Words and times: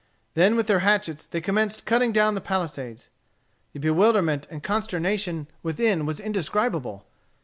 Then 0.33 0.55
with 0.55 0.65
their 0.65 0.79
hatchets 0.79 1.27
they 1.27 1.41
commenced 1.41 1.85
cutting 1.85 2.11
down 2.11 2.33
the 2.33 2.41
palisades. 2.41 3.09
The 3.73 3.77
bewilderment 3.79 4.47
and 4.49 4.63
consternation 4.63 5.45
within 5.61 6.07
was 6.07 6.19
indescribable. 6.19 7.05